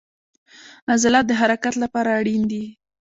[0.91, 2.63] عضلات د حرکت لپاره اړین دي